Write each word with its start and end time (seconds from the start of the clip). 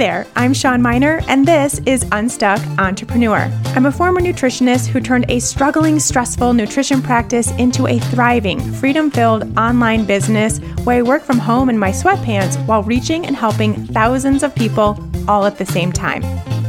there, 0.00 0.26
I'm 0.34 0.54
Shawn 0.54 0.80
Mynar, 0.80 1.22
and 1.28 1.46
this 1.46 1.78
is 1.84 2.06
Unstuck 2.10 2.58
Entrepreneur. 2.78 3.52
I'm 3.76 3.84
a 3.84 3.92
former 3.92 4.22
nutritionist 4.22 4.86
who 4.86 4.98
turned 4.98 5.26
a 5.28 5.40
struggling, 5.40 6.00
stressful 6.00 6.54
nutrition 6.54 7.02
practice 7.02 7.50
into 7.58 7.86
a 7.86 7.98
thriving, 7.98 8.60
freedom 8.72 9.10
filled 9.10 9.58
online 9.58 10.06
business 10.06 10.58
where 10.84 11.00
I 11.00 11.02
work 11.02 11.22
from 11.22 11.38
home 11.38 11.68
in 11.68 11.76
my 11.78 11.90
sweatpants 11.90 12.56
while 12.66 12.82
reaching 12.82 13.26
and 13.26 13.36
helping 13.36 13.74
thousands 13.88 14.42
of 14.42 14.54
people 14.54 14.98
all 15.28 15.44
at 15.44 15.58
the 15.58 15.66
same 15.66 15.92
time. 15.92 16.22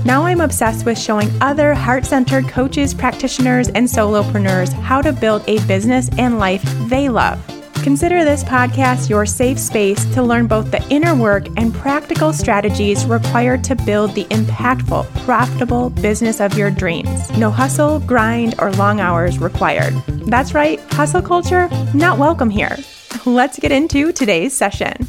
Now 0.03 0.25
I'm 0.25 0.41
obsessed 0.41 0.85
with 0.85 0.99
showing 0.99 1.31
other 1.41 1.73
heart 1.73 2.05
centered 2.05 2.49
coaches, 2.49 2.93
practitioners, 2.93 3.69
and 3.69 3.87
solopreneurs 3.87 4.73
how 4.73 5.01
to 5.01 5.13
build 5.13 5.45
a 5.47 5.65
business 5.67 6.09
and 6.17 6.37
life 6.37 6.63
they 6.89 7.07
love. 7.07 7.41
Consider 7.83 8.23
this 8.23 8.43
podcast 8.43 9.09
your 9.09 9.25
safe 9.25 9.57
space 9.57 10.05
to 10.13 10.21
learn 10.21 10.45
both 10.45 10.69
the 10.69 10.87
inner 10.89 11.15
work 11.15 11.47
and 11.57 11.73
practical 11.73 12.31
strategies 12.31 13.07
required 13.07 13.63
to 13.63 13.75
build 13.75 14.13
the 14.13 14.25
impactful, 14.25 15.11
profitable 15.25 15.89
business 15.89 16.39
of 16.39 16.55
your 16.55 16.69
dreams. 16.69 17.35
No 17.39 17.49
hustle, 17.49 17.99
grind, 18.01 18.53
or 18.59 18.71
long 18.73 18.99
hours 18.99 19.39
required. 19.39 19.95
That's 20.27 20.53
right, 20.53 20.79
hustle 20.91 21.23
culture, 21.23 21.69
not 21.95 22.19
welcome 22.19 22.51
here. 22.51 22.77
Let's 23.25 23.57
get 23.57 23.71
into 23.71 24.11
today's 24.11 24.55
session. 24.55 25.07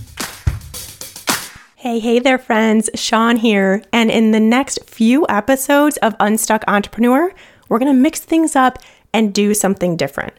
Hey, 1.76 1.98
hey 1.98 2.20
there, 2.20 2.38
friends. 2.38 2.88
Shawn 2.94 3.36
here. 3.36 3.82
And 3.92 4.10
in 4.10 4.30
the 4.30 4.40
next 4.40 4.88
few 4.88 5.26
episodes 5.28 5.98
of 5.98 6.16
Unstuck 6.20 6.64
Entrepreneur, 6.66 7.34
we're 7.68 7.78
going 7.80 7.94
to 7.94 8.00
mix 8.00 8.20
things 8.20 8.56
up 8.56 8.78
and 9.12 9.34
do 9.34 9.52
something 9.52 9.98
different. 9.98 10.32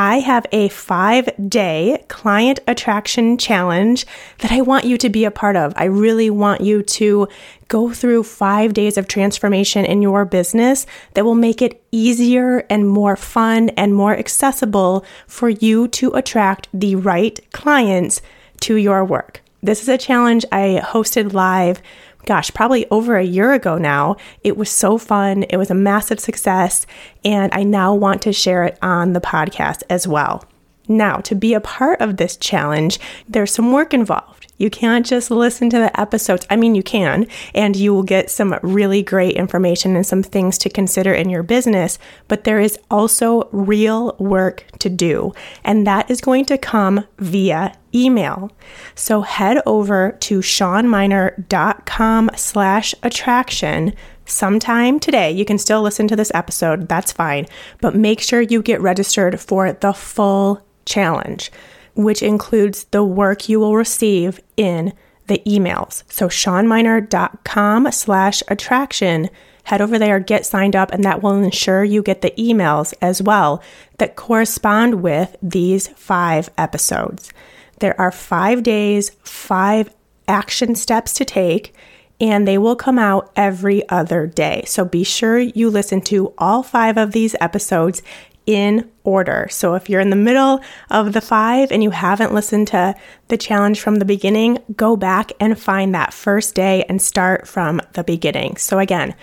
I 0.00 0.20
have 0.20 0.46
a 0.52 0.68
five 0.68 1.28
day 1.48 2.04
client 2.06 2.60
attraction 2.68 3.36
challenge 3.36 4.06
that 4.38 4.52
I 4.52 4.60
want 4.60 4.84
you 4.84 4.96
to 4.96 5.08
be 5.08 5.24
a 5.24 5.32
part 5.32 5.56
of. 5.56 5.72
I 5.74 5.86
really 5.86 6.30
want 6.30 6.60
you 6.60 6.84
to 6.84 7.26
go 7.66 7.92
through 7.92 8.22
five 8.22 8.74
days 8.74 8.96
of 8.96 9.08
transformation 9.08 9.84
in 9.84 10.00
your 10.00 10.24
business 10.24 10.86
that 11.14 11.24
will 11.24 11.34
make 11.34 11.60
it 11.60 11.82
easier 11.90 12.64
and 12.70 12.88
more 12.88 13.16
fun 13.16 13.70
and 13.70 13.92
more 13.92 14.16
accessible 14.16 15.04
for 15.26 15.48
you 15.48 15.88
to 15.88 16.12
attract 16.12 16.68
the 16.72 16.94
right 16.94 17.40
clients 17.52 18.22
to 18.60 18.76
your 18.76 19.04
work. 19.04 19.40
This 19.64 19.82
is 19.82 19.88
a 19.88 19.98
challenge 19.98 20.44
I 20.52 20.80
hosted 20.80 21.32
live 21.32 21.82
gosh, 22.28 22.52
probably 22.52 22.86
over 22.90 23.16
a 23.16 23.24
year 23.24 23.52
ago 23.52 23.78
now. 23.78 24.16
It 24.44 24.58
was 24.58 24.70
so 24.70 24.98
fun. 24.98 25.44
It 25.44 25.56
was 25.56 25.70
a 25.70 25.74
massive 25.74 26.20
success. 26.20 26.86
And 27.24 27.50
I 27.54 27.62
now 27.62 27.94
want 27.94 28.20
to 28.22 28.34
share 28.34 28.64
it 28.64 28.78
on 28.82 29.14
the 29.14 29.20
podcast 29.20 29.82
as 29.88 30.06
well. 30.06 30.44
Now, 30.88 31.18
to 31.18 31.34
be 31.34 31.54
a 31.54 31.60
part 31.60 32.00
of 32.00 32.16
this 32.16 32.36
challenge, 32.36 32.98
there's 33.28 33.52
some 33.52 33.72
work 33.72 33.92
involved. 33.92 34.46
You 34.56 34.70
can't 34.70 35.06
just 35.06 35.30
listen 35.30 35.70
to 35.70 35.78
the 35.78 36.00
episodes. 36.00 36.46
I 36.50 36.56
mean, 36.56 36.74
you 36.74 36.82
can, 36.82 37.28
and 37.54 37.76
you 37.76 37.94
will 37.94 38.02
get 38.02 38.28
some 38.30 38.58
really 38.62 39.02
great 39.04 39.36
information 39.36 39.94
and 39.94 40.04
some 40.04 40.22
things 40.22 40.58
to 40.58 40.68
consider 40.68 41.14
in 41.14 41.30
your 41.30 41.44
business, 41.44 41.98
but 42.26 42.42
there 42.42 42.58
is 42.58 42.78
also 42.90 43.48
real 43.52 44.16
work 44.18 44.64
to 44.80 44.88
do, 44.88 45.32
and 45.62 45.86
that 45.86 46.10
is 46.10 46.20
going 46.20 46.44
to 46.46 46.58
come 46.58 47.06
via 47.18 47.76
email. 47.94 48.50
So 48.96 49.20
head 49.20 49.62
over 49.64 50.16
to 50.20 50.40
shawnmynar.com 50.40 52.30
slash 52.34 52.94
attraction 53.02 53.94
sometime 54.24 55.00
today. 55.00 55.30
You 55.30 55.44
can 55.44 55.58
still 55.58 55.82
listen 55.82 56.08
to 56.08 56.16
this 56.16 56.32
episode, 56.34 56.88
that's 56.88 57.12
fine, 57.12 57.46
but 57.80 57.94
make 57.94 58.20
sure 58.20 58.40
you 58.40 58.60
get 58.60 58.80
registered 58.80 59.40
for 59.40 59.72
the 59.72 59.92
full 59.92 60.62
challenge 60.88 61.52
which 61.98 62.22
includes 62.22 62.84
the 62.84 63.02
work 63.02 63.48
you 63.48 63.58
will 63.58 63.74
receive 63.74 64.38
in 64.56 64.92
the 65.26 65.42
emails. 65.44 66.04
So 66.08 66.28
shawnmynar.com 66.28 67.90
slash 67.90 68.40
attraction. 68.46 69.30
Head 69.64 69.80
over 69.80 69.98
there, 69.98 70.20
get 70.20 70.46
signed 70.46 70.76
up, 70.76 70.92
and 70.92 71.02
that 71.02 71.24
will 71.24 71.42
ensure 71.42 71.82
you 71.82 72.04
get 72.04 72.22
the 72.22 72.30
emails 72.38 72.94
as 73.02 73.20
well 73.20 73.60
that 73.98 74.14
correspond 74.14 75.02
with 75.02 75.34
these 75.42 75.88
five 75.88 76.50
episodes. 76.56 77.32
There 77.80 78.00
are 78.00 78.12
five 78.12 78.62
days, 78.62 79.10
five 79.24 79.92
action 80.28 80.76
steps 80.76 81.12
to 81.14 81.24
take, 81.24 81.74
and 82.20 82.46
they 82.46 82.58
will 82.58 82.76
come 82.76 82.98
out 82.98 83.32
every 83.34 83.88
other 83.88 84.26
day. 84.26 84.62
So 84.66 84.84
be 84.84 85.02
sure 85.02 85.38
you 85.38 85.68
listen 85.68 86.00
to 86.02 86.32
all 86.38 86.62
five 86.62 86.96
of 86.96 87.10
these 87.10 87.34
episodes 87.40 88.02
in 88.48 88.90
order. 89.04 89.46
So 89.50 89.74
if 89.74 89.90
you're 89.90 90.00
in 90.00 90.08
the 90.08 90.16
middle 90.16 90.60
of 90.88 91.12
the 91.12 91.20
five 91.20 91.70
and 91.70 91.82
you 91.82 91.90
haven't 91.90 92.32
listened 92.32 92.68
to 92.68 92.94
the 93.28 93.36
challenge 93.36 93.78
from 93.78 93.96
the 93.96 94.06
beginning, 94.06 94.56
go 94.74 94.96
back 94.96 95.32
and 95.38 95.60
find 95.60 95.94
that 95.94 96.14
first 96.14 96.54
day 96.54 96.82
and 96.88 97.00
start 97.00 97.46
from 97.46 97.82
the 97.92 98.02
beginning. 98.02 98.56
So 98.56 98.78
again, 98.78 99.14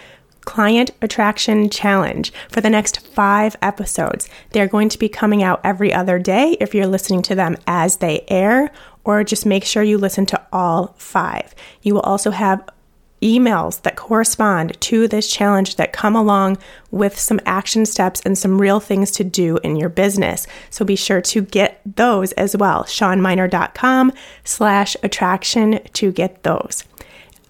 Client 0.42 0.92
Attraction 1.02 1.72
Challenge 1.72 2.32
for 2.52 2.62
the 2.62 2.70
next 2.70 3.04
five 3.08 3.56
episodes. 3.64 4.30
They're 4.52 4.68
going 4.68 4.90
to 4.90 5.00
be 5.00 5.10
coming 5.10 5.42
out 5.42 5.60
every 5.64 5.92
other 5.92 6.20
day 6.20 6.56
if 6.62 6.76
you're 6.76 6.86
listening 6.86 7.24
to 7.24 7.34
them 7.34 7.58
as 7.66 7.98
they 7.98 8.24
air, 8.28 8.72
or 9.04 9.24
just 9.24 9.44
make 9.48 9.66
sure 9.66 9.82
you 9.82 9.98
listen 9.98 10.28
to 10.28 10.48
all 10.54 10.94
five. 11.00 11.56
You 11.82 11.96
will 11.96 12.02
also 12.02 12.30
have 12.30 12.64
emails 13.26 13.82
that 13.82 13.96
correspond 13.96 14.80
to 14.80 15.08
this 15.08 15.30
challenge 15.30 15.78
that 15.78 15.92
come 15.92 16.16
along 16.16 16.58
with 16.92 17.18
some 17.18 17.40
action 17.46 17.86
steps 17.86 18.22
and 18.22 18.38
some 18.38 18.62
real 18.62 18.80
things 18.80 19.10
to 19.10 19.24
do 19.24 19.58
in 19.64 19.76
your 19.76 19.90
business. 19.90 20.46
So 20.70 20.86
be 20.86 20.96
sure 20.96 21.22
to 21.22 21.42
get 21.42 21.82
those 21.86 22.32
as 22.34 22.56
well. 22.56 22.84
ShawnMynar.com 22.84 24.14
slash 24.44 24.96
attraction 25.02 25.80
to 25.94 26.12
get 26.12 26.44
those. 26.44 26.84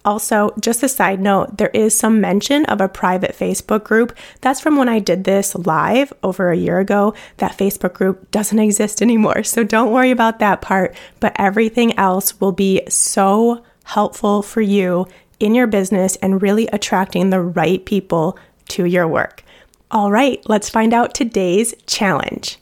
Also, 0.06 0.54
just 0.60 0.84
a 0.84 0.88
side 0.88 1.20
note, 1.20 1.58
there 1.58 1.70
is 1.74 1.98
some 1.98 2.20
mention 2.20 2.64
of 2.66 2.80
a 2.80 2.88
private 2.88 3.36
Facebook 3.36 3.82
group. 3.82 4.16
That's 4.40 4.60
from 4.60 4.76
when 4.76 4.88
I 4.88 5.00
did 5.00 5.24
this 5.24 5.56
live 5.56 6.12
over 6.22 6.50
a 6.50 6.56
year 6.56 6.78
ago. 6.78 7.12
That 7.38 7.58
Facebook 7.58 7.92
group 7.92 8.30
doesn't 8.30 8.58
exist 8.66 9.02
anymore. 9.02 9.42
So 9.42 9.64
don't 9.64 9.92
worry 9.92 10.12
about 10.12 10.38
that 10.38 10.62
part, 10.62 10.94
but 11.20 11.34
everything 11.38 11.98
else 11.98 12.40
will 12.40 12.52
be 12.52 12.82
so 12.88 13.64
helpful 13.82 14.42
for 14.42 14.60
you 14.60 15.06
in 15.40 15.54
your 15.54 15.66
business 15.66 16.16
and 16.16 16.42
really 16.42 16.66
attracting 16.68 17.30
the 17.30 17.40
right 17.40 17.84
people 17.84 18.38
to 18.68 18.84
your 18.84 19.06
work. 19.06 19.42
All 19.90 20.10
right, 20.10 20.42
let's 20.48 20.68
find 20.68 20.92
out 20.92 21.14
today's 21.14 21.74
challenge. 21.86 22.58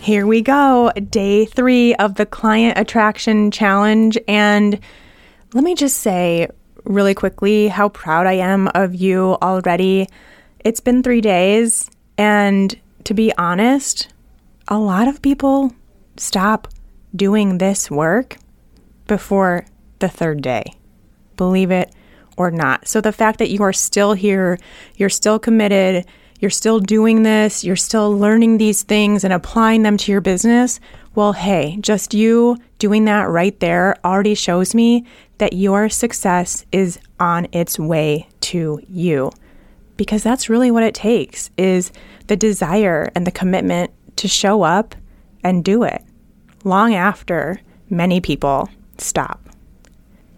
Here 0.00 0.24
we 0.24 0.40
go, 0.40 0.92
day 1.10 1.46
three 1.46 1.96
of 1.96 2.14
the 2.14 2.26
Client 2.26 2.78
Attraction 2.78 3.50
Challenge. 3.50 4.16
And 4.28 4.78
let 5.54 5.64
me 5.64 5.74
just 5.74 5.98
say 5.98 6.48
really 6.84 7.14
quickly 7.14 7.68
how 7.68 7.88
proud 7.88 8.26
I 8.26 8.34
am 8.34 8.68
of 8.68 8.94
you 8.94 9.36
already. 9.42 10.08
It's 10.60 10.80
been 10.80 11.02
three 11.02 11.20
days, 11.20 11.90
and 12.18 12.74
to 13.04 13.14
be 13.14 13.32
honest, 13.36 14.08
a 14.68 14.78
lot 14.78 15.08
of 15.08 15.22
people 15.22 15.72
stop 16.16 16.68
doing 17.14 17.58
this 17.58 17.90
work 17.90 18.36
before 19.06 19.64
the 20.00 20.08
third 20.08 20.42
day. 20.42 20.74
Believe 21.36 21.70
it 21.70 21.94
or 22.36 22.50
not. 22.50 22.86
So 22.86 23.00
the 23.00 23.12
fact 23.12 23.38
that 23.38 23.50
you 23.50 23.62
are 23.62 23.72
still 23.72 24.12
here, 24.12 24.58
you're 24.96 25.08
still 25.08 25.38
committed, 25.38 26.06
you're 26.40 26.50
still 26.50 26.80
doing 26.80 27.22
this, 27.22 27.64
you're 27.64 27.76
still 27.76 28.16
learning 28.16 28.58
these 28.58 28.82
things 28.82 29.24
and 29.24 29.32
applying 29.32 29.82
them 29.82 29.96
to 29.96 30.12
your 30.12 30.20
business, 30.20 30.80
well, 31.14 31.32
hey, 31.32 31.78
just 31.80 32.12
you 32.12 32.58
doing 32.78 33.04
that 33.06 33.28
right 33.28 33.58
there 33.60 33.96
already 34.04 34.34
shows 34.34 34.74
me 34.74 35.04
that 35.38 35.52
your 35.52 35.88
success 35.88 36.64
is 36.72 36.98
on 37.18 37.46
its 37.52 37.78
way 37.78 38.28
to 38.40 38.80
you. 38.88 39.30
Because 39.96 40.22
that's 40.22 40.48
really 40.48 40.70
what 40.70 40.82
it 40.82 40.94
takes 40.94 41.50
is 41.56 41.90
the 42.26 42.36
desire 42.36 43.10
and 43.14 43.26
the 43.26 43.30
commitment 43.30 43.90
to 44.16 44.28
show 44.28 44.62
up 44.62 44.94
and 45.42 45.64
do 45.64 45.82
it 45.82 46.02
long 46.64 46.94
after 46.94 47.60
many 47.88 48.20
people 48.20 48.68
stop. 48.98 49.40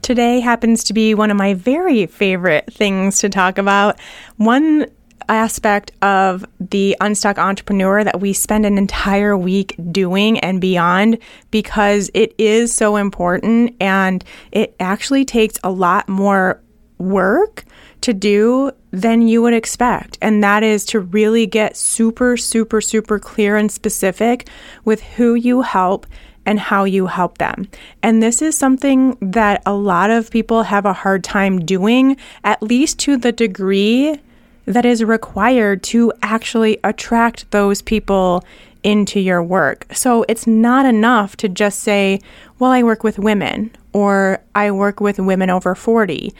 Today 0.02 0.40
happens 0.40 0.84
to 0.84 0.94
be 0.94 1.14
one 1.14 1.30
of 1.30 1.36
my 1.36 1.54
very 1.54 2.06
favorite 2.06 2.72
things 2.72 3.18
to 3.18 3.28
talk 3.28 3.58
about. 3.58 4.00
One 4.36 4.86
aspect 5.28 5.92
of 6.02 6.44
the 6.60 6.96
Unstuck 7.00 7.38
Entrepreneur 7.38 8.04
that 8.04 8.20
we 8.20 8.32
spend 8.32 8.66
an 8.66 8.78
entire 8.78 9.36
week 9.36 9.74
doing 9.90 10.38
and 10.40 10.60
beyond 10.60 11.18
because 11.50 12.10
it 12.14 12.34
is 12.38 12.72
so 12.72 12.96
important 12.96 13.74
and 13.80 14.24
it 14.52 14.74
actually 14.80 15.24
takes 15.24 15.58
a 15.62 15.70
lot 15.70 16.08
more 16.08 16.60
work 16.98 17.64
to 18.00 18.12
do 18.12 18.70
than 18.90 19.26
you 19.26 19.42
would 19.42 19.54
expect. 19.54 20.18
And 20.22 20.42
that 20.42 20.62
is 20.62 20.84
to 20.86 21.00
really 21.00 21.46
get 21.46 21.76
super, 21.76 22.36
super, 22.36 22.80
super 22.80 23.18
clear 23.18 23.56
and 23.56 23.70
specific 23.70 24.48
with 24.84 25.02
who 25.02 25.34
you 25.34 25.62
help 25.62 26.06
and 26.46 26.58
how 26.58 26.84
you 26.84 27.06
help 27.06 27.38
them. 27.38 27.68
And 28.02 28.22
this 28.22 28.40
is 28.40 28.56
something 28.56 29.18
that 29.20 29.62
a 29.66 29.74
lot 29.74 30.10
of 30.10 30.30
people 30.30 30.62
have 30.62 30.86
a 30.86 30.94
hard 30.94 31.22
time 31.22 31.64
doing, 31.64 32.16
at 32.42 32.62
least 32.62 32.98
to 33.00 33.18
the 33.18 33.32
degree 33.32 34.18
that 34.68 34.84
is 34.84 35.02
required 35.02 35.82
to 35.82 36.12
actually 36.22 36.78
attract 36.84 37.50
those 37.52 37.80
people 37.80 38.44
into 38.82 39.18
your 39.18 39.42
work. 39.42 39.86
So 39.92 40.24
it's 40.28 40.46
not 40.46 40.84
enough 40.84 41.36
to 41.38 41.48
just 41.48 41.80
say, 41.80 42.20
well, 42.58 42.70
I 42.70 42.82
work 42.82 43.02
with 43.02 43.18
women, 43.18 43.74
or 43.92 44.40
I 44.54 44.70
work 44.70 45.00
with 45.00 45.18
women 45.18 45.48
over 45.48 45.74
40, 45.74 46.34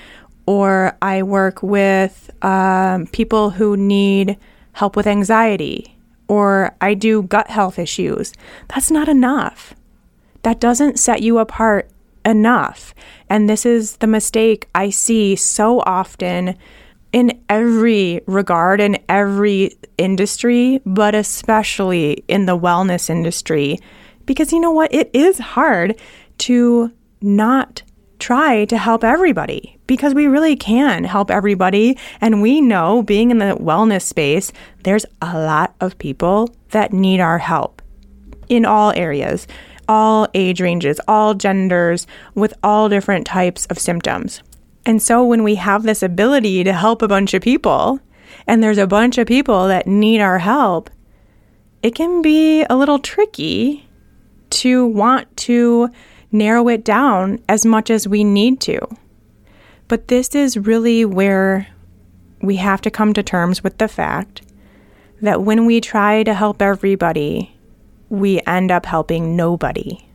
or 0.47 0.97
I 1.01 1.23
work 1.23 1.63
with 1.63 2.31
um, 2.45 3.07
people 3.07 3.51
who 3.51 3.77
need 3.77 4.37
help 4.73 4.95
with 4.95 5.07
anxiety, 5.07 5.97
or 6.29 6.77
I 6.83 6.95
do 6.95 7.23
gut 7.23 7.49
health 7.49 7.79
issues. 7.79 8.35
That's 8.69 8.91
not 8.91 9.09
enough. 9.09 9.75
That 10.43 10.61
doesn't 10.61 10.99
set 10.99 11.23
you 11.23 11.39
apart 11.39 11.91
enough. 12.27 12.95
And 13.31 13.49
this 13.49 13.65
is 13.65 13.97
the 13.97 14.07
mistake 14.07 14.69
I 14.75 14.91
see 14.91 15.35
so 15.35 15.81
often 15.81 16.57
in 17.13 17.41
every 17.49 18.21
regard, 18.27 18.81
in 18.81 18.99
every 19.09 19.79
industry, 19.97 20.81
but 20.85 21.15
especially 21.15 22.25
in 22.29 22.47
the 22.47 22.59
wellness 22.59 23.09
industry. 23.09 23.79
Because 24.27 24.53
you 24.53 24.61
know 24.61 24.71
what? 24.71 24.93
It 24.93 25.11
is 25.15 25.39
hard 25.39 25.99
to 26.39 26.93
not 27.21 27.83
try 28.19 28.65
to 28.65 28.77
help 28.77 29.05
everybody 29.05 29.79
because 29.87 30.15
we 30.15 30.27
really 30.27 30.57
can 30.57 31.05
help 31.05 31.31
everybody. 31.31 31.97
And 32.21 32.43
we 32.43 32.61
know 32.61 33.03
being 33.03 33.31
in 33.31 33.39
the 33.39 33.57
wellness 33.57 34.03
space, 34.03 34.53
there's 34.83 35.07
a 35.23 35.39
lot 35.39 35.75
of 35.81 35.99
people 35.99 36.55
that 36.71 36.93
need 36.93 37.21
our 37.21 37.39
help 37.39 37.81
in 38.49 38.65
all 38.65 38.93
areas, 38.97 39.47
all 39.89 40.29
age 40.35 40.61
ranges, 40.61 41.01
all 41.09 41.35
genders, 41.35 42.07
with 42.35 42.55
all 42.63 42.89
different 42.89 43.27
types 43.27 43.67
of 43.67 43.79
symptoms. 43.79 44.43
And 44.89 45.03
so 45.03 45.23
when 45.23 45.43
we 45.43 45.57
have 45.57 45.83
this 45.83 46.03
ability 46.03 46.65
to 46.65 46.73
help 46.73 47.03
a 47.03 47.09
bunch 47.09 47.35
of 47.35 47.43
people, 47.43 48.01
and 48.47 48.63
there's 48.63 48.79
a 48.79 48.87
bunch 48.87 49.19
of 49.19 49.27
people 49.27 49.69
that 49.69 49.87
need 49.87 50.23
our 50.23 50.39
help, 50.39 50.89
it 51.83 51.95
can 51.95 52.23
be 52.23 52.65
a 52.71 52.75
little 52.75 52.99
tricky 52.99 53.87
to 54.49 54.87
want 54.87 55.37
to 55.37 55.91
narrow 56.33 56.69
it 56.69 56.87
down 56.87 57.39
as 57.51 57.67
much 57.67 57.91
as 57.91 58.09
we 58.09 58.25
need 58.25 58.63
to. 58.63 58.81
But 59.89 60.09
this 60.09 60.35
is 60.35 60.57
really 60.57 61.05
where 61.05 61.69
we 62.41 62.57
have 62.57 62.81
to 62.81 62.91
come 62.91 63.13
to 63.13 63.23
terms 63.23 63.63
with 63.63 63.77
the 63.77 63.89
fact 63.89 64.41
that 65.21 65.43
when 65.43 65.67
we 65.67 65.83
try 65.83 66.23
to 66.23 66.33
help 66.33 66.63
everybody, 66.63 67.55
we 68.09 68.41
end 68.47 68.71
up 68.71 68.87
helping 68.87 69.37
nobody 69.37 70.08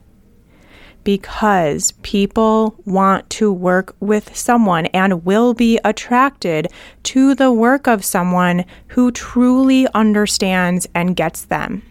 because 1.04 1.92
people 2.04 2.76
want 2.86 3.30
to 3.32 3.52
work 3.52 3.96
with 4.00 4.36
someone 4.36 4.86
and 4.88 5.26
will 5.26 5.54
be 5.54 5.80
attracted 5.84 6.68
to 7.04 7.36
the 7.36 7.52
work 7.52 7.88
of 7.88 8.06
someone 8.06 8.66
who 8.88 9.12
truly 9.12 9.88
understands 9.94 10.88
and 10.96 11.16
gets 11.16 11.46
them, 11.46 11.84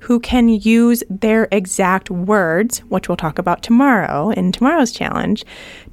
who 0.00 0.18
can 0.20 0.48
use 0.48 1.02
their 1.10 1.48
exact 1.50 2.10
words, 2.10 2.78
which 2.88 3.08
we'll 3.08 3.16
talk 3.16 3.38
about 3.38 3.62
tomorrow 3.62 4.30
in 4.30 4.52
tomorrow's 4.52 4.92
challenge, 4.92 5.44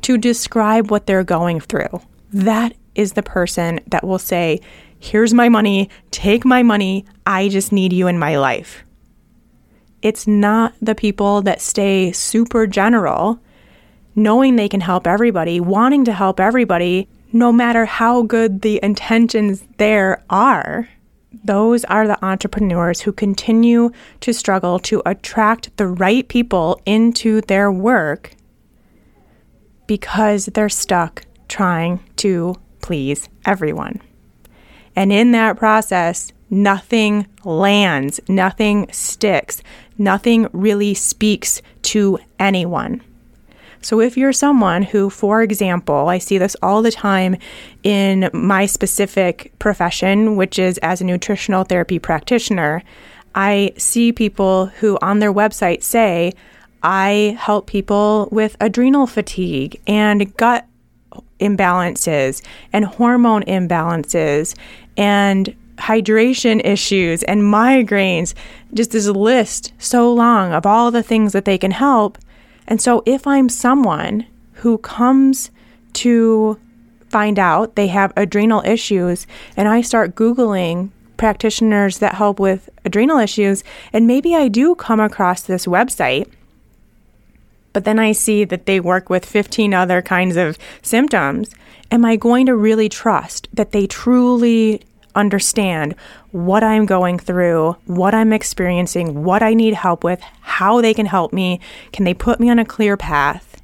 to 0.02 0.18
describe 0.18 0.90
what 0.90 1.06
they're 1.06 1.24
going 1.24 1.60
through. 1.60 2.02
That 2.32 2.74
is 2.96 3.14
the 3.14 3.24
person 3.24 3.80
that 3.88 4.06
will 4.06 4.20
say, 4.20 4.60
Here's 5.00 5.34
my 5.34 5.48
money, 5.48 5.90
take 6.10 6.44
my 6.44 6.64
money, 6.64 7.06
I 7.26 7.50
just 7.50 7.72
need 7.72 7.94
you 7.94 8.08
in 8.08 8.18
my 8.18 8.38
life. 8.38 8.84
It's 10.08 10.26
not 10.26 10.74
the 10.82 10.96
people 10.96 11.42
that 11.42 11.60
stay 11.60 12.14
super 12.14 12.66
general, 12.66 13.42
knowing 14.16 14.56
they 14.56 14.70
can 14.70 14.80
help 14.80 15.06
everybody, 15.06 15.60
wanting 15.60 16.06
to 16.06 16.14
help 16.14 16.40
everybody, 16.40 17.10
no 17.34 17.52
matter 17.52 17.84
how 17.84 18.22
good 18.22 18.62
the 18.62 18.80
intentions 18.82 19.66
there 19.76 20.24
are. 20.30 20.88
Those 21.44 21.84
are 21.84 22.08
the 22.08 22.24
entrepreneurs 22.24 23.02
who 23.02 23.12
continue 23.12 23.92
to 24.22 24.32
struggle 24.32 24.80
to 24.80 25.02
attract 25.06 25.76
the 25.76 25.88
right 25.88 26.26
people 26.26 26.80
into 26.86 27.42
their 27.42 27.70
work 27.70 28.32
because 29.88 30.46
they're 30.46 30.70
stuck 30.70 31.26
trying 31.50 32.00
to 32.16 32.56
please 32.82 33.28
everyone. 33.46 34.02
And 34.96 35.12
in 35.12 35.34
that 35.34 35.58
process, 35.58 36.32
nothing 36.50 37.28
lands, 37.44 38.20
nothing 38.28 38.88
sticks, 38.92 39.62
nothing 39.98 40.48
really 40.54 40.94
speaks 40.94 41.62
to 41.84 42.20
anyone. 42.40 43.02
So, 43.82 44.02
if 44.02 44.18
you're 44.18 44.34
someone 44.34 44.84
who, 44.84 45.10
for 45.10 45.42
example, 45.42 46.10
I 46.10 46.18
see 46.18 46.38
this 46.38 46.56
all 46.62 46.82
the 46.82 46.92
time 46.92 47.38
in 47.84 48.30
my 48.34 48.66
specific 48.66 49.54
profession, 49.60 50.36
which 50.36 50.58
is 50.58 50.78
as 50.80 51.00
a 51.00 51.06
nutritional 51.06 51.64
therapy 51.64 52.00
practitioner, 52.00 52.84
I 53.36 53.74
see 53.78 54.12
people 54.12 54.66
who 54.66 54.98
on 55.02 55.20
their 55.20 55.34
website 55.34 55.84
say, 55.84 56.34
I 56.82 57.38
help 57.40 57.68
people 57.68 58.30
with 58.32 58.58
adrenal 58.60 59.08
fatigue 59.08 59.80
and 59.86 60.36
gut 60.38 60.66
imbalances 61.40 62.42
and 62.74 62.86
hormone 62.86 63.44
imbalances 63.44 64.56
and 64.96 65.56
hydration 65.78 66.64
issues 66.66 67.24
and 67.24 67.42
migraines. 67.42 68.34
Just 68.74 68.92
this 68.92 69.08
list 69.08 69.74
so 69.78 70.14
long 70.14 70.54
of 70.54 70.66
all 70.66 70.92
the 70.92 71.04
things 71.04 71.34
that 71.34 71.46
they 71.46 71.58
can 71.58 71.72
help. 71.72 72.18
And 72.68 72.82
so, 72.82 73.04
if 73.06 73.26
I'm 73.26 73.50
someone 73.50 74.26
who 74.54 74.78
comes 74.80 75.52
to 75.94 76.60
find 77.10 77.40
out 77.40 77.76
they 77.76 77.88
have 77.88 78.12
adrenal 78.18 78.62
issues 78.66 79.26
and 79.56 79.68
I 79.68 79.82
start 79.82 80.16
Googling 80.16 80.90
practitioners 81.16 82.00
that 82.00 82.16
help 82.16 82.40
with 82.40 82.70
adrenal 82.86 83.18
issues, 83.18 83.64
and 83.94 84.06
maybe 84.06 84.36
I 84.36 84.48
do 84.48 84.76
come 84.76 85.00
across 85.00 85.42
this 85.42 85.66
website, 85.66 86.32
but 87.74 87.86
then 87.86 88.00
I 88.00 88.12
see 88.12 88.44
that 88.46 88.66
they 88.66 88.80
work 88.80 89.10
with 89.10 89.26
15 89.26 89.74
other 89.74 90.02
kinds 90.02 90.36
of 90.36 90.58
symptoms, 90.82 91.54
am 91.92 92.06
I 92.06 92.16
going 92.16 92.46
to 92.48 92.56
really 92.56 92.90
trust 92.90 93.48
that 93.54 93.72
they 93.72 93.88
truly 93.88 94.82
understand 95.18 95.96
what 96.32 96.64
I'm 96.64 96.86
going 96.86 97.20
through, 97.20 97.76
what 97.86 98.14
I'm 98.14 98.32
experiencing, 98.32 99.24
what 99.24 99.44
I 99.44 99.54
need 99.54 99.74
help 99.74 100.04
with, 100.04 100.22
how 100.42 100.80
they 100.82 100.94
can 100.94 101.08
help 101.08 101.34
me. 101.34 101.60
Can 101.92 102.06
they 102.06 102.14
put 102.14 102.40
me 102.40 102.50
on 102.50 102.60
a 102.60 102.66
clear 102.66 102.96
path? 102.96 103.62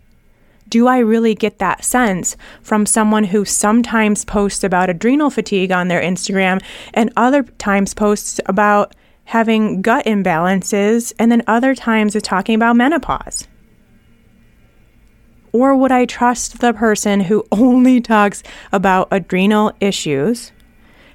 Do 0.68 0.88
I 0.88 0.98
really 0.98 1.36
get 1.36 1.60
that 1.60 1.86
sense 1.86 2.36
from 2.62 2.86
someone 2.86 3.26
who 3.26 3.46
sometimes 3.46 4.26
posts 4.26 4.64
about 4.64 4.90
adrenal 4.90 5.30
fatigue 5.30 5.72
on 5.72 5.88
their 5.88 6.02
Instagram 6.02 6.62
and 6.94 7.14
other 7.16 7.44
times 7.44 7.94
posts 7.94 8.40
about 8.48 8.96
having 9.26 9.82
gut 9.82 10.06
imbalances 10.06 11.14
and 11.20 11.32
then 11.32 11.44
other 11.48 11.76
times 11.76 12.16
is 12.16 12.24
talking 12.24 12.56
about 12.56 12.76
menopause? 12.76 13.48
Or 15.52 15.76
would 15.76 15.92
I 15.92 16.06
trust 16.06 16.60
the 16.60 16.74
person 16.74 17.20
who 17.20 17.46
only 17.52 18.02
talks 18.02 18.42
about 18.72 19.08
adrenal 19.12 19.72
issues 19.80 20.52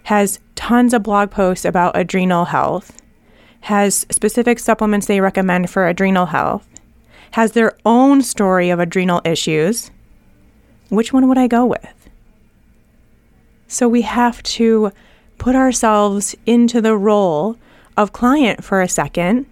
has 0.08 0.38
tons 0.54 0.94
of 0.94 1.02
blog 1.02 1.30
posts 1.30 1.66
about 1.66 1.94
adrenal 1.94 2.46
health, 2.46 3.02
has 3.60 4.06
specific 4.10 4.58
supplements 4.58 5.06
they 5.06 5.20
recommend 5.20 5.68
for 5.68 5.86
adrenal 5.86 6.24
health, 6.24 6.66
has 7.32 7.52
their 7.52 7.76
own 7.84 8.22
story 8.22 8.70
of 8.70 8.80
adrenal 8.80 9.20
issues, 9.26 9.90
which 10.88 11.12
one 11.12 11.28
would 11.28 11.36
I 11.36 11.46
go 11.46 11.66
with? 11.66 12.08
So 13.66 13.86
we 13.86 14.00
have 14.00 14.42
to 14.44 14.92
put 15.36 15.54
ourselves 15.54 16.34
into 16.46 16.80
the 16.80 16.96
role 16.96 17.58
of 17.94 18.14
client 18.14 18.64
for 18.64 18.80
a 18.80 18.88
second 18.88 19.44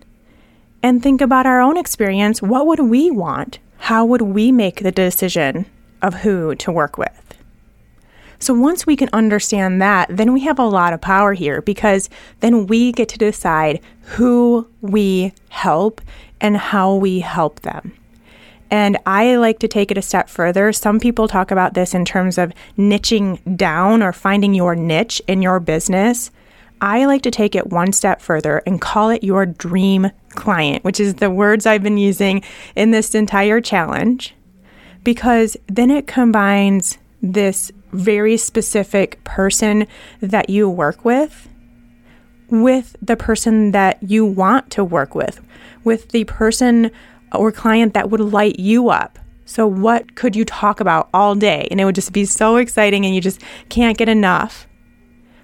and 0.82 1.02
think 1.02 1.20
about 1.20 1.44
our 1.44 1.60
own 1.60 1.76
experience. 1.76 2.40
What 2.40 2.66
would 2.66 2.80
we 2.80 3.10
want? 3.10 3.58
How 3.76 4.06
would 4.06 4.22
we 4.22 4.52
make 4.52 4.80
the 4.80 4.90
decision 4.90 5.66
of 6.00 6.14
who 6.14 6.54
to 6.54 6.72
work 6.72 6.96
with? 6.96 7.25
So 8.38 8.54
once 8.54 8.86
we 8.86 8.96
can 8.96 9.08
understand 9.12 9.80
that, 9.82 10.08
then 10.10 10.32
we 10.32 10.40
have 10.40 10.58
a 10.58 10.64
lot 10.64 10.92
of 10.92 11.00
power 11.00 11.32
here 11.32 11.62
because 11.62 12.08
then 12.40 12.66
we 12.66 12.92
get 12.92 13.08
to 13.10 13.18
decide 13.18 13.80
who 14.02 14.68
we 14.80 15.32
help 15.48 16.00
and 16.40 16.56
how 16.56 16.94
we 16.94 17.20
help 17.20 17.60
them. 17.60 17.92
And 18.70 18.98
I 19.06 19.36
like 19.36 19.60
to 19.60 19.68
take 19.68 19.90
it 19.90 19.98
a 19.98 20.02
step 20.02 20.28
further. 20.28 20.72
Some 20.72 20.98
people 20.98 21.28
talk 21.28 21.50
about 21.50 21.74
this 21.74 21.94
in 21.94 22.04
terms 22.04 22.36
of 22.36 22.52
niching 22.76 23.56
down 23.56 24.02
or 24.02 24.12
finding 24.12 24.54
your 24.54 24.74
niche 24.74 25.22
in 25.28 25.40
your 25.40 25.60
business. 25.60 26.30
I 26.80 27.06
like 27.06 27.22
to 27.22 27.30
take 27.30 27.54
it 27.54 27.68
one 27.68 27.92
step 27.92 28.20
further 28.20 28.62
and 28.66 28.80
call 28.80 29.08
it 29.10 29.24
your 29.24 29.46
dream 29.46 30.10
client, 30.30 30.84
which 30.84 31.00
is 31.00 31.14
the 31.14 31.30
words 31.30 31.64
I've 31.64 31.82
been 31.82 31.96
using 31.96 32.42
in 32.74 32.90
this 32.90 33.14
entire 33.14 33.60
challenge, 33.60 34.34
because 35.02 35.56
then 35.68 35.90
it 35.90 36.06
combines 36.06 36.98
this 37.22 37.72
very 37.96 38.36
specific 38.36 39.22
person 39.24 39.86
that 40.20 40.50
you 40.50 40.68
work 40.68 41.04
with 41.04 41.48
with 42.48 42.96
the 43.02 43.16
person 43.16 43.72
that 43.72 43.98
you 44.02 44.24
want 44.24 44.70
to 44.70 44.84
work 44.84 45.14
with, 45.14 45.40
with 45.84 46.10
the 46.10 46.24
person 46.24 46.90
or 47.32 47.50
client 47.50 47.94
that 47.94 48.10
would 48.10 48.20
light 48.20 48.58
you 48.58 48.88
up. 48.88 49.18
So, 49.44 49.66
what 49.66 50.16
could 50.16 50.34
you 50.34 50.44
talk 50.44 50.80
about 50.80 51.08
all 51.14 51.34
day? 51.34 51.68
And 51.70 51.80
it 51.80 51.84
would 51.84 51.94
just 51.94 52.12
be 52.12 52.24
so 52.24 52.56
exciting 52.56 53.04
and 53.04 53.14
you 53.14 53.20
just 53.20 53.40
can't 53.68 53.98
get 53.98 54.08
enough. 54.08 54.66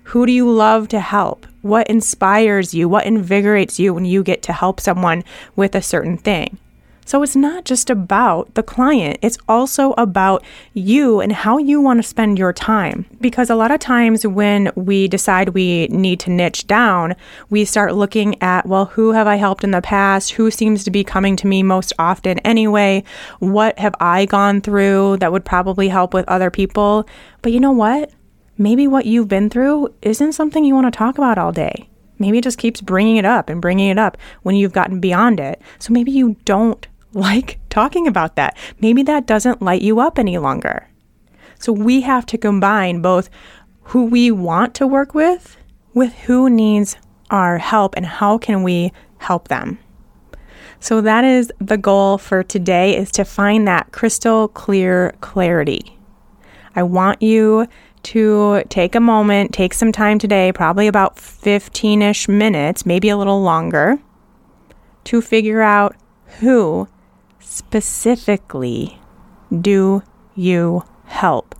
Who 0.04 0.26
do 0.26 0.32
you 0.32 0.50
love 0.50 0.88
to 0.88 1.00
help? 1.00 1.46
What 1.62 1.88
inspires 1.88 2.74
you? 2.74 2.88
What 2.88 3.06
invigorates 3.06 3.78
you 3.78 3.94
when 3.94 4.04
you 4.04 4.24
get 4.24 4.42
to 4.42 4.52
help 4.52 4.80
someone 4.80 5.22
with 5.54 5.76
a 5.76 5.82
certain 5.82 6.18
thing? 6.18 6.58
So 7.04 7.22
it's 7.22 7.34
not 7.34 7.64
just 7.64 7.90
about 7.90 8.54
the 8.54 8.62
client, 8.62 9.18
it's 9.22 9.38
also 9.48 9.92
about 9.98 10.44
you 10.72 11.20
and 11.20 11.32
how 11.32 11.58
you 11.58 11.80
want 11.80 11.98
to 11.98 12.08
spend 12.08 12.38
your 12.38 12.52
time. 12.52 13.06
Because 13.20 13.50
a 13.50 13.56
lot 13.56 13.70
of 13.70 13.80
times 13.80 14.26
when 14.26 14.70
we 14.76 15.08
decide 15.08 15.50
we 15.50 15.88
need 15.88 16.20
to 16.20 16.30
niche 16.30 16.66
down, 16.66 17.14
we 17.50 17.64
start 17.64 17.94
looking 17.94 18.40
at, 18.40 18.66
well, 18.66 18.86
who 18.86 19.12
have 19.12 19.26
I 19.26 19.36
helped 19.36 19.64
in 19.64 19.72
the 19.72 19.82
past? 19.82 20.32
Who 20.32 20.50
seems 20.50 20.84
to 20.84 20.90
be 20.90 21.04
coming 21.04 21.36
to 21.36 21.46
me 21.46 21.62
most 21.62 21.92
often 21.98 22.38
anyway? 22.40 23.02
What 23.40 23.78
have 23.78 23.94
I 24.00 24.24
gone 24.26 24.60
through 24.60 25.16
that 25.18 25.32
would 25.32 25.44
probably 25.44 25.88
help 25.88 26.14
with 26.14 26.28
other 26.28 26.50
people? 26.50 27.06
But 27.42 27.52
you 27.52 27.60
know 27.60 27.72
what? 27.72 28.12
Maybe 28.56 28.86
what 28.86 29.06
you've 29.06 29.28
been 29.28 29.50
through 29.50 29.92
isn't 30.02 30.32
something 30.32 30.64
you 30.64 30.74
want 30.74 30.92
to 30.92 30.96
talk 30.96 31.18
about 31.18 31.38
all 31.38 31.52
day. 31.52 31.88
Maybe 32.18 32.38
it 32.38 32.44
just 32.44 32.58
keeps 32.58 32.80
bringing 32.80 33.16
it 33.16 33.24
up 33.24 33.48
and 33.48 33.60
bringing 33.60 33.88
it 33.88 33.98
up 33.98 34.16
when 34.42 34.54
you've 34.54 34.72
gotten 34.72 35.00
beyond 35.00 35.40
it. 35.40 35.60
So 35.80 35.92
maybe 35.92 36.12
you 36.12 36.36
don't 36.44 36.86
like 37.14 37.58
talking 37.68 38.06
about 38.06 38.36
that. 38.36 38.56
Maybe 38.80 39.02
that 39.04 39.26
doesn't 39.26 39.62
light 39.62 39.82
you 39.82 40.00
up 40.00 40.18
any 40.18 40.38
longer. 40.38 40.88
So 41.58 41.72
we 41.72 42.00
have 42.02 42.26
to 42.26 42.38
combine 42.38 43.02
both 43.02 43.30
who 43.84 44.04
we 44.04 44.30
want 44.30 44.74
to 44.76 44.86
work 44.86 45.14
with 45.14 45.56
with 45.94 46.12
who 46.14 46.48
needs 46.48 46.96
our 47.30 47.58
help 47.58 47.94
and 47.96 48.06
how 48.06 48.38
can 48.38 48.62
we 48.62 48.92
help 49.18 49.48
them. 49.48 49.78
So 50.80 51.00
that 51.00 51.24
is 51.24 51.52
the 51.60 51.78
goal 51.78 52.18
for 52.18 52.42
today 52.42 52.96
is 52.96 53.10
to 53.12 53.24
find 53.24 53.68
that 53.68 53.92
crystal 53.92 54.48
clear 54.48 55.14
clarity. 55.20 55.96
I 56.74 56.82
want 56.82 57.22
you 57.22 57.68
to 58.04 58.64
take 58.68 58.94
a 58.94 59.00
moment, 59.00 59.52
take 59.52 59.74
some 59.74 59.92
time 59.92 60.18
today, 60.18 60.50
probably 60.52 60.88
about 60.88 61.16
15ish 61.16 62.28
minutes, 62.28 62.84
maybe 62.84 63.08
a 63.10 63.16
little 63.16 63.42
longer, 63.42 63.98
to 65.04 65.20
figure 65.20 65.62
out 65.62 65.94
who 66.40 66.88
specifically 67.42 68.98
do 69.60 70.02
you 70.34 70.84
help? 71.04 71.54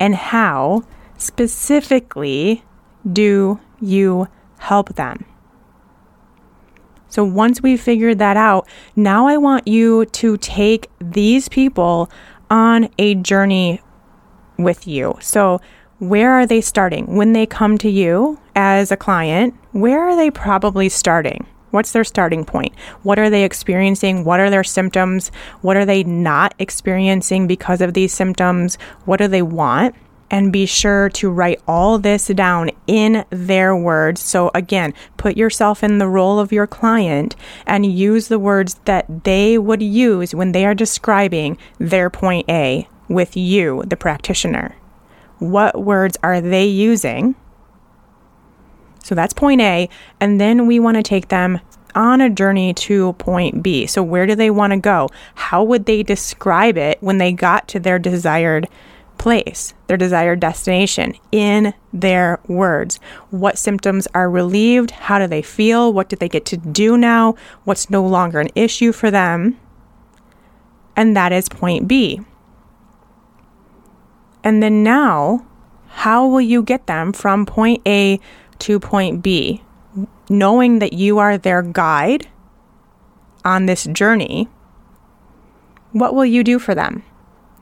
And 0.00 0.14
how 0.14 0.84
specifically 1.18 2.64
do 3.10 3.60
you 3.80 4.28
help 4.58 4.94
them? 4.96 5.24
So 7.08 7.22
once 7.22 7.62
we've 7.62 7.80
figured 7.80 8.18
that 8.18 8.36
out, 8.36 8.66
now 8.96 9.28
I 9.28 9.36
want 9.36 9.68
you 9.68 10.06
to 10.06 10.36
take 10.38 10.90
these 10.98 11.48
people 11.48 12.10
on 12.50 12.88
a 12.98 13.14
journey 13.14 13.80
with 14.58 14.86
you. 14.86 15.16
So 15.20 15.60
where 15.98 16.32
are 16.32 16.46
they 16.46 16.60
starting? 16.60 17.14
When 17.14 17.32
they 17.32 17.46
come 17.46 17.78
to 17.78 17.88
you 17.88 18.40
as 18.56 18.90
a 18.90 18.96
client, 18.96 19.54
where 19.72 20.02
are 20.02 20.16
they 20.16 20.30
probably 20.30 20.88
starting? 20.88 21.46
What's 21.74 21.90
their 21.90 22.04
starting 22.04 22.44
point? 22.44 22.72
What 23.02 23.18
are 23.18 23.28
they 23.28 23.42
experiencing? 23.42 24.22
What 24.22 24.38
are 24.38 24.48
their 24.48 24.62
symptoms? 24.62 25.32
What 25.60 25.76
are 25.76 25.84
they 25.84 26.04
not 26.04 26.54
experiencing 26.60 27.48
because 27.48 27.80
of 27.80 27.94
these 27.94 28.12
symptoms? 28.12 28.78
What 29.06 29.16
do 29.16 29.26
they 29.26 29.42
want? 29.42 29.96
And 30.30 30.52
be 30.52 30.66
sure 30.66 31.08
to 31.08 31.30
write 31.30 31.60
all 31.66 31.98
this 31.98 32.28
down 32.28 32.70
in 32.86 33.24
their 33.30 33.74
words. 33.74 34.20
So, 34.20 34.52
again, 34.54 34.94
put 35.16 35.36
yourself 35.36 35.82
in 35.82 35.98
the 35.98 36.06
role 36.06 36.38
of 36.38 36.52
your 36.52 36.68
client 36.68 37.34
and 37.66 37.84
use 37.84 38.28
the 38.28 38.38
words 38.38 38.74
that 38.84 39.24
they 39.24 39.58
would 39.58 39.82
use 39.82 40.32
when 40.32 40.52
they 40.52 40.64
are 40.64 40.76
describing 40.76 41.58
their 41.80 42.08
point 42.08 42.48
A 42.48 42.86
with 43.08 43.36
you, 43.36 43.82
the 43.84 43.96
practitioner. 43.96 44.76
What 45.40 45.82
words 45.82 46.16
are 46.22 46.40
they 46.40 46.66
using? 46.66 47.34
So 49.04 49.14
that's 49.14 49.34
point 49.34 49.60
A. 49.60 49.88
And 50.18 50.40
then 50.40 50.66
we 50.66 50.80
want 50.80 50.96
to 50.96 51.02
take 51.02 51.28
them 51.28 51.60
on 51.94 52.20
a 52.20 52.30
journey 52.30 52.74
to 52.74 53.12
point 53.14 53.62
B. 53.62 53.86
So, 53.86 54.02
where 54.02 54.26
do 54.26 54.34
they 54.34 54.50
want 54.50 54.72
to 54.72 54.78
go? 54.78 55.08
How 55.34 55.62
would 55.62 55.84
they 55.84 56.02
describe 56.02 56.76
it 56.76 56.98
when 57.00 57.18
they 57.18 57.30
got 57.30 57.68
to 57.68 57.78
their 57.78 57.98
desired 57.98 58.66
place, 59.16 59.74
their 59.86 59.96
desired 59.96 60.40
destination 60.40 61.14
in 61.30 61.74
their 61.92 62.40
words? 62.48 62.98
What 63.30 63.58
symptoms 63.58 64.08
are 64.14 64.28
relieved? 64.28 64.90
How 64.90 65.18
do 65.18 65.26
they 65.26 65.42
feel? 65.42 65.92
What 65.92 66.08
do 66.08 66.16
they 66.16 66.28
get 66.28 66.46
to 66.46 66.56
do 66.56 66.96
now? 66.96 67.36
What's 67.64 67.90
no 67.90 68.04
longer 68.04 68.40
an 68.40 68.48
issue 68.54 68.90
for 68.90 69.10
them? 69.10 69.60
And 70.96 71.16
that 71.16 71.32
is 71.32 71.48
point 71.48 71.86
B. 71.86 72.20
And 74.42 74.62
then 74.62 74.82
now, 74.82 75.46
how 75.88 76.26
will 76.26 76.40
you 76.40 76.62
get 76.62 76.86
them 76.86 77.12
from 77.12 77.46
point 77.46 77.80
A 77.86 78.20
to 78.64 78.80
point 78.80 79.22
B, 79.22 79.62
knowing 80.30 80.78
that 80.78 80.94
you 80.94 81.18
are 81.18 81.36
their 81.36 81.60
guide 81.60 82.26
on 83.44 83.66
this 83.66 83.84
journey, 83.84 84.48
what 85.92 86.14
will 86.14 86.24
you 86.24 86.42
do 86.42 86.58
for 86.58 86.74
them? 86.74 87.02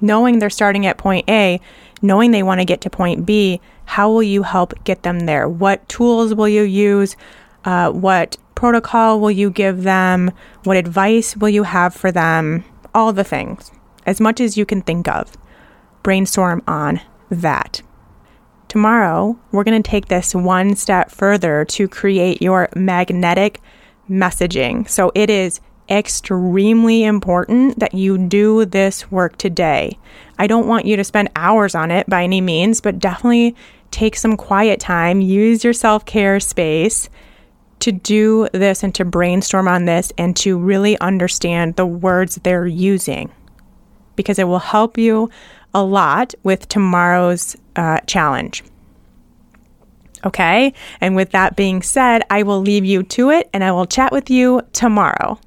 Knowing 0.00 0.38
they're 0.38 0.48
starting 0.48 0.86
at 0.86 0.98
point 0.98 1.28
A, 1.28 1.60
knowing 2.02 2.30
they 2.30 2.44
want 2.44 2.60
to 2.60 2.64
get 2.64 2.80
to 2.82 2.90
point 2.90 3.26
B, 3.26 3.60
how 3.84 4.12
will 4.12 4.22
you 4.22 4.44
help 4.44 4.74
get 4.84 5.02
them 5.02 5.26
there? 5.26 5.48
What 5.48 5.88
tools 5.88 6.36
will 6.36 6.48
you 6.48 6.62
use? 6.62 7.16
Uh, 7.64 7.90
what 7.90 8.36
protocol 8.54 9.18
will 9.18 9.32
you 9.32 9.50
give 9.50 9.82
them? 9.82 10.30
What 10.62 10.76
advice 10.76 11.36
will 11.36 11.48
you 11.48 11.64
have 11.64 11.92
for 11.92 12.12
them? 12.12 12.64
All 12.94 13.12
the 13.12 13.24
things, 13.24 13.72
as 14.06 14.20
much 14.20 14.40
as 14.40 14.56
you 14.56 14.64
can 14.64 14.82
think 14.82 15.08
of. 15.08 15.36
Brainstorm 16.04 16.62
on 16.68 17.00
that. 17.28 17.82
Tomorrow, 18.72 19.36
we're 19.50 19.64
going 19.64 19.82
to 19.82 19.86
take 19.86 20.08
this 20.08 20.34
one 20.34 20.76
step 20.76 21.10
further 21.10 21.66
to 21.66 21.86
create 21.86 22.40
your 22.40 22.70
magnetic 22.74 23.60
messaging. 24.08 24.88
So 24.88 25.12
it 25.14 25.28
is 25.28 25.60
extremely 25.90 27.04
important 27.04 27.80
that 27.80 27.92
you 27.92 28.16
do 28.16 28.64
this 28.64 29.10
work 29.10 29.36
today. 29.36 29.98
I 30.38 30.46
don't 30.46 30.66
want 30.66 30.86
you 30.86 30.96
to 30.96 31.04
spend 31.04 31.28
hours 31.36 31.74
on 31.74 31.90
it 31.90 32.08
by 32.08 32.24
any 32.24 32.40
means, 32.40 32.80
but 32.80 32.98
definitely 32.98 33.54
take 33.90 34.16
some 34.16 34.38
quiet 34.38 34.80
time, 34.80 35.20
use 35.20 35.62
your 35.62 35.74
self 35.74 36.06
care 36.06 36.40
space 36.40 37.10
to 37.80 37.92
do 37.92 38.48
this 38.54 38.82
and 38.82 38.94
to 38.94 39.04
brainstorm 39.04 39.68
on 39.68 39.84
this 39.84 40.14
and 40.16 40.34
to 40.36 40.56
really 40.56 40.98
understand 40.98 41.76
the 41.76 41.84
words 41.84 42.36
they're 42.36 42.66
using 42.66 43.30
because 44.16 44.38
it 44.38 44.44
will 44.44 44.58
help 44.58 44.96
you 44.96 45.30
a 45.74 45.82
lot 45.82 46.34
with 46.42 46.68
tomorrow's 46.68 47.56
uh, 47.76 47.98
challenge. 48.06 48.62
Okay. 50.24 50.72
And 51.00 51.16
with 51.16 51.30
that 51.30 51.56
being 51.56 51.82
said, 51.82 52.22
I 52.30 52.42
will 52.42 52.60
leave 52.60 52.84
you 52.84 53.02
to 53.04 53.30
it 53.30 53.48
and 53.52 53.64
I 53.64 53.72
will 53.72 53.86
chat 53.86 54.12
with 54.12 54.30
you 54.30 54.62
tomorrow. 54.72 55.38